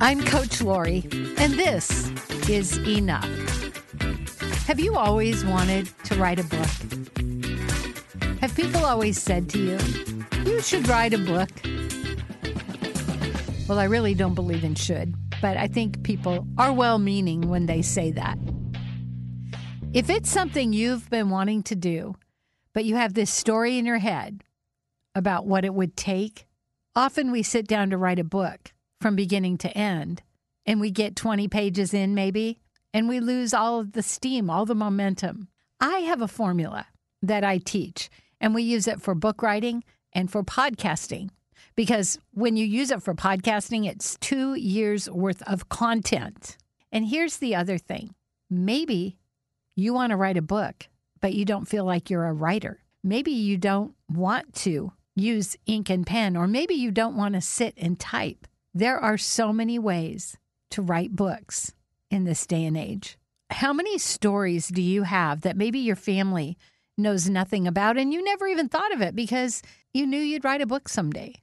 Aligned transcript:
I'm 0.00 0.22
Coach 0.24 0.60
Laurie, 0.60 1.04
and 1.38 1.54
this 1.54 2.10
is 2.48 2.76
Enough. 2.78 3.24
Have 4.66 4.80
you 4.80 4.96
always 4.96 5.44
wanted 5.44 5.88
to 6.04 6.16
write 6.16 6.40
a 6.40 6.44
book? 6.44 6.68
Have 8.40 8.54
people 8.56 8.84
always 8.84 9.22
said 9.22 9.48
to 9.50 9.58
you, 9.58 9.78
you 10.44 10.60
should 10.60 10.88
write 10.88 11.14
a 11.14 11.18
book? 11.18 11.50
Well, 13.68 13.78
I 13.78 13.84
really 13.84 14.14
don't 14.14 14.34
believe 14.34 14.64
in 14.64 14.74
should, 14.74 15.14
but 15.40 15.56
I 15.56 15.68
think 15.68 16.02
people 16.02 16.46
are 16.58 16.72
well 16.72 16.98
meaning 16.98 17.48
when 17.48 17.66
they 17.66 17.80
say 17.80 18.10
that. 18.10 18.38
If 19.92 20.10
it's 20.10 20.30
something 20.30 20.72
you've 20.72 21.08
been 21.10 21.30
wanting 21.30 21.62
to 21.64 21.76
do, 21.76 22.16
but 22.72 22.84
you 22.84 22.96
have 22.96 23.14
this 23.14 23.30
story 23.30 23.78
in 23.78 23.86
your 23.86 23.98
head 23.98 24.42
about 25.14 25.46
what 25.46 25.64
it 25.64 25.74
would 25.74 25.96
take, 25.96 26.46
often 26.94 27.30
we 27.30 27.42
sit 27.42 27.66
down 27.66 27.90
to 27.90 27.96
write 27.96 28.18
a 28.18 28.24
book 28.24 28.72
from 29.00 29.16
beginning 29.16 29.58
to 29.58 29.76
end, 29.76 30.22
and 30.66 30.80
we 30.80 30.90
get 30.90 31.16
20 31.16 31.48
pages 31.48 31.92
in 31.92 32.14
maybe, 32.14 32.60
and 32.94 33.08
we 33.08 33.20
lose 33.20 33.54
all 33.54 33.80
of 33.80 33.92
the 33.92 34.02
steam, 34.02 34.50
all 34.50 34.64
the 34.66 34.74
momentum. 34.74 35.48
I 35.80 35.98
have 36.00 36.22
a 36.22 36.28
formula 36.28 36.86
that 37.22 37.44
I 37.44 37.58
teach, 37.58 38.10
and 38.40 38.54
we 38.54 38.62
use 38.62 38.86
it 38.86 39.00
for 39.00 39.14
book 39.14 39.42
writing 39.42 39.84
and 40.12 40.30
for 40.30 40.42
podcasting. 40.42 41.30
Because 41.74 42.18
when 42.32 42.56
you 42.56 42.66
use 42.66 42.90
it 42.90 43.02
for 43.02 43.14
podcasting, 43.14 43.88
it's 43.88 44.16
two 44.20 44.54
years 44.54 45.08
worth 45.08 45.42
of 45.42 45.68
content. 45.68 46.56
And 46.90 47.06
here's 47.06 47.38
the 47.38 47.54
other 47.54 47.78
thing 47.78 48.14
maybe 48.50 49.16
you 49.74 49.94
want 49.94 50.10
to 50.10 50.16
write 50.16 50.36
a 50.36 50.42
book, 50.42 50.86
but 51.20 51.32
you 51.32 51.44
don't 51.44 51.68
feel 51.68 51.84
like 51.84 52.10
you're 52.10 52.26
a 52.26 52.32
writer. 52.32 52.80
Maybe 53.02 53.32
you 53.32 53.56
don't 53.56 53.94
want 54.08 54.54
to 54.56 54.92
use 55.14 55.56
ink 55.66 55.90
and 55.90 56.06
pen, 56.06 56.36
or 56.36 56.46
maybe 56.46 56.74
you 56.74 56.90
don't 56.90 57.16
want 57.16 57.34
to 57.34 57.40
sit 57.40 57.74
and 57.76 57.98
type. 57.98 58.46
There 58.74 58.98
are 58.98 59.18
so 59.18 59.52
many 59.52 59.78
ways 59.78 60.36
to 60.70 60.82
write 60.82 61.14
books 61.14 61.72
in 62.10 62.24
this 62.24 62.46
day 62.46 62.64
and 62.64 62.76
age. 62.76 63.18
How 63.50 63.72
many 63.72 63.98
stories 63.98 64.68
do 64.68 64.80
you 64.80 65.02
have 65.02 65.42
that 65.42 65.56
maybe 65.56 65.78
your 65.78 65.96
family 65.96 66.56
knows 66.96 67.28
nothing 67.28 67.66
about 67.66 67.98
and 67.98 68.12
you 68.12 68.24
never 68.24 68.46
even 68.46 68.68
thought 68.68 68.92
of 68.92 69.02
it 69.02 69.14
because 69.14 69.62
you 69.92 70.06
knew 70.06 70.18
you'd 70.18 70.44
write 70.44 70.62
a 70.62 70.66
book 70.66 70.88
someday? 70.88 71.34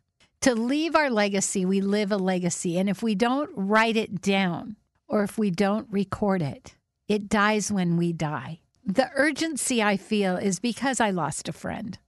To 0.41 0.55
leave 0.55 0.95
our 0.95 1.09
legacy, 1.09 1.65
we 1.65 1.81
live 1.81 2.11
a 2.11 2.17
legacy. 2.17 2.79
And 2.79 2.89
if 2.89 3.03
we 3.03 3.13
don't 3.13 3.51
write 3.55 3.97
it 3.97 4.21
down 4.21 4.77
or 5.07 5.23
if 5.23 5.37
we 5.37 5.51
don't 5.51 5.87
record 5.91 6.41
it, 6.41 6.75
it 7.07 7.29
dies 7.29 7.71
when 7.71 7.97
we 7.97 8.13
die. 8.13 8.61
The 8.85 9.09
urgency 9.15 9.83
I 9.83 9.97
feel 9.97 10.37
is 10.37 10.59
because 10.59 10.99
I 10.99 11.11
lost 11.11 11.49
a 11.49 11.53
friend 11.53 11.99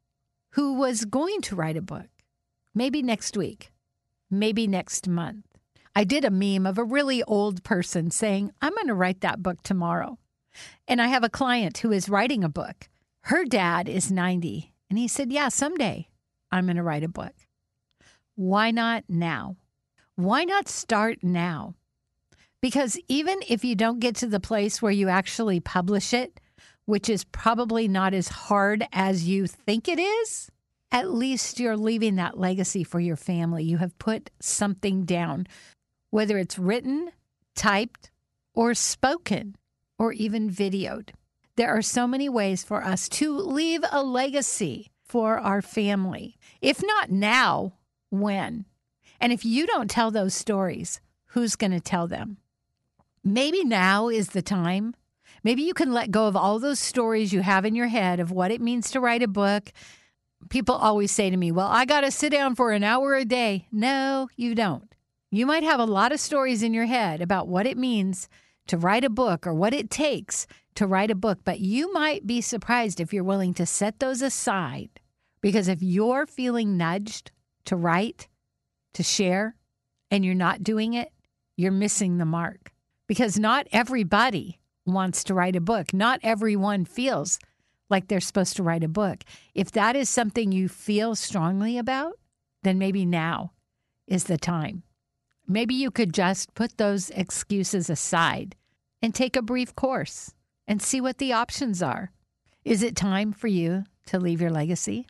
who 0.52 0.74
was 0.74 1.06
going 1.06 1.42
to 1.42 1.56
write 1.56 1.78
a 1.78 1.82
book, 1.82 2.08
maybe 2.74 3.02
next 3.02 3.36
week 3.36 3.72
maybe 4.32 4.66
next 4.66 5.08
month. 5.08 5.46
I 5.94 6.06
did 6.06 6.24
a 6.24 6.32
meme 6.32 6.66
of 6.66 6.78
a 6.78 6.86
really 6.86 7.22
old 7.24 7.64
person 7.64 8.10
saying, 8.10 8.52
I'm 8.62 8.74
going 8.74 8.88
to 8.88 8.94
write 8.94 9.22
that 9.22 9.44
book 9.44 9.62
tomorrow. 9.62 10.18
And 10.88 11.02
I 11.02 11.08
have 11.08 11.24
a 11.24 11.30
client 11.30 11.80
who 11.80 11.92
is 11.92 12.10
writing 12.10 12.44
a 12.44 12.50
book. 12.50 12.90
Her 13.24 13.44
dad 13.44 13.90
is 13.90 14.12
90. 14.12 14.74
And 14.90 14.98
he 14.98 15.08
said, 15.08 15.32
Yeah, 15.32 15.50
someday 15.50 16.08
I'm 16.52 16.66
going 16.66 16.78
to 16.78 16.84
write 16.84 17.04
a 17.04 17.10
book. 17.10 17.34
Why 18.36 18.72
not 18.72 19.04
now? 19.10 19.58
Why 20.16 20.46
not 20.46 20.68
start 20.68 21.20
now? 21.22 21.76
Because 22.62 22.98
even 23.08 23.40
if 23.50 23.66
you 23.66 23.76
don't 23.76 24.00
get 24.00 24.16
to 24.18 24.28
the 24.28 24.40
place 24.40 24.82
where 24.82 24.92
you 24.92 25.10
actually 25.10 25.60
publish 25.60 26.14
it, 26.14 26.40
which 26.92 27.08
is 27.08 27.24
probably 27.24 27.88
not 27.88 28.14
as 28.14 28.28
hard 28.28 28.86
as 28.92 29.26
you 29.26 29.48
think 29.48 29.88
it 29.88 29.98
is, 29.98 30.52
at 30.92 31.10
least 31.10 31.58
you're 31.58 31.78
leaving 31.78 32.18
that 32.18 32.38
legacy 32.38 32.84
for 32.84 33.00
your 33.00 33.16
family. 33.16 33.64
You 33.64 33.78
have 33.78 33.98
put 33.98 34.30
something 34.42 35.06
down, 35.06 35.48
whether 36.10 36.38
it's 36.38 36.60
written, 36.60 37.10
typed, 37.56 38.12
or 38.54 38.74
spoken, 38.74 39.56
or 39.98 40.12
even 40.12 40.50
videoed. 40.50 41.12
There 41.56 41.70
are 41.70 41.82
so 41.82 42.08
many 42.08 42.28
ways 42.28 42.62
for 42.62 42.84
us 42.84 43.08
to 43.08 43.38
leave 43.38 43.86
a 43.90 44.04
legacy 44.04 44.92
for 45.06 45.40
our 45.40 45.62
family. 45.62 46.36
If 46.60 46.84
not 46.84 47.10
now, 47.10 47.72
when? 48.10 48.66
And 49.22 49.32
if 49.32 49.46
you 49.46 49.66
don't 49.66 49.90
tell 49.90 50.12
those 50.12 50.34
stories, 50.34 51.00
who's 51.28 51.56
going 51.56 51.72
to 51.72 51.80
tell 51.80 52.08
them? 52.08 52.36
Maybe 53.24 53.64
now 53.64 54.10
is 54.10 54.32
the 54.32 54.42
time. 54.42 54.94
Maybe 55.44 55.64
you 55.64 55.74
can 55.74 55.92
let 55.92 56.12
go 56.12 56.28
of 56.28 56.36
all 56.36 56.60
those 56.60 56.80
stories 56.80 57.34
you 57.34 57.42
have 57.42 57.66
in 57.66 57.76
your 57.76 57.88
head 57.88 58.20
of 58.20 58.32
what 58.32 58.52
it 58.52 58.62
means 58.62 58.92
to 58.92 59.00
write 59.00 59.24
a 59.24 59.28
book 59.28 59.72
people 60.50 60.76
always 60.76 61.12
say 61.12 61.30
to 61.30 61.38
me, 61.38 61.52
Well, 61.52 61.68
I 61.68 61.86
got 61.86 62.02
to 62.02 62.12
sit 62.12 62.32
down 62.32 62.56
for 62.56 62.72
an 62.72 62.84
hour 62.84 63.16
a 63.16 63.26
day. 63.26 63.68
No, 63.72 64.30
you 64.36 64.56
don't. 64.56 64.94
You 65.30 65.46
might 65.46 65.64
have 65.64 65.80
a 65.80 65.86
lot 65.86 66.12
of 66.12 66.20
stories 66.20 66.64
in 66.64 66.74
your 66.74 66.86
head 66.86 67.22
about 67.22 67.48
what 67.48 67.66
it 67.66 67.78
means 67.78 68.28
to 68.68 68.78
write 68.78 69.04
a 69.04 69.10
book 69.10 69.48
or 69.48 69.54
what 69.54 69.74
it 69.74 69.90
takes 69.90 70.46
to 70.76 70.88
write 70.88 71.12
a 71.12 71.16
book, 71.16 71.40
but 71.44 71.60
you 71.60 71.92
might 71.94 72.28
be 72.28 72.42
surprised 72.42 73.00
if 73.00 73.14
you're 73.14 73.24
willing 73.24 73.54
to 73.56 73.66
set 73.66 74.00
those 74.00 74.22
aside. 74.22 74.90
Because 75.42 75.68
if 75.68 75.82
you're 75.82 76.28
feeling 76.28 76.78
nudged 76.78 77.32
to 77.66 77.76
write, 77.76 78.28
to 78.94 79.04
share, 79.04 79.56
and 80.10 80.24
you're 80.24 80.36
not 80.36 80.64
doing 80.64 80.94
it, 80.94 81.12
you're 81.58 81.72
missing 81.72 82.18
the 82.18 82.26
mark. 82.26 82.72
Because 83.08 83.40
not 83.40 83.68
everybody 83.72 84.60
wants 84.86 85.24
to 85.26 85.34
write 85.34 85.56
a 85.56 85.62
book, 85.62 85.94
not 85.94 86.20
everyone 86.24 86.86
feels 86.86 87.40
like 87.90 88.08
they're 88.08 88.20
supposed 88.20 88.56
to 88.56 88.64
write 88.64 88.84
a 88.84 88.88
book. 88.88 89.24
If 89.54 89.72
that 89.72 89.96
is 89.96 90.10
something 90.10 90.52
you 90.52 90.68
feel 90.70 91.14
strongly 91.16 91.78
about, 91.78 92.18
then 92.64 92.80
maybe 92.80 93.06
now 93.06 93.52
is 94.08 94.24
the 94.26 94.38
time. 94.38 94.84
Maybe 95.48 95.74
you 95.74 95.90
could 95.92 96.14
just 96.14 96.54
put 96.54 96.78
those 96.78 97.10
excuses 97.12 97.90
aside 97.90 98.56
and 99.02 99.14
take 99.14 99.36
a 99.36 99.42
brief 99.42 99.76
course 99.76 100.34
and 100.68 100.82
see 100.82 101.02
what 101.02 101.18
the 101.18 101.34
options 101.34 101.84
are. 101.84 102.12
Is 102.64 102.84
it 102.84 102.96
time 102.96 103.34
for 103.34 103.48
you 103.48 103.84
to 104.06 104.20
leave 104.20 104.40
your 104.40 104.52
legacy? 104.52 105.08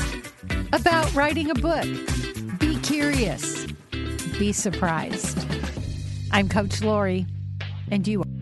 about 0.73 1.11
writing 1.15 1.49
a 1.49 1.55
book. 1.55 1.85
Be 2.59 2.77
curious. 2.81 3.65
Be 4.37 4.51
surprised. 4.51 5.43
I'm 6.31 6.47
Coach 6.47 6.83
Laurie, 6.83 7.25
and 7.89 8.07
you 8.07 8.21
are. 8.21 8.32